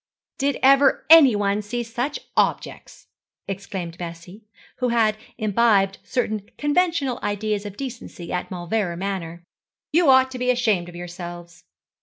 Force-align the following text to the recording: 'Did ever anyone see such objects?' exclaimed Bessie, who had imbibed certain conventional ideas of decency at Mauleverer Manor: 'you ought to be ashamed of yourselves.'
'Did 0.39 0.57
ever 0.63 1.05
anyone 1.11 1.61
see 1.61 1.83
such 1.83 2.21
objects?' 2.35 3.05
exclaimed 3.47 3.99
Bessie, 3.99 4.43
who 4.77 4.87
had 4.89 5.15
imbibed 5.37 5.99
certain 6.03 6.49
conventional 6.57 7.19
ideas 7.21 7.67
of 7.67 7.77
decency 7.77 8.33
at 8.33 8.49
Mauleverer 8.49 8.97
Manor: 8.97 9.43
'you 9.93 10.09
ought 10.09 10.31
to 10.31 10.39
be 10.39 10.49
ashamed 10.49 10.89
of 10.89 10.95
yourselves.' 10.95 11.65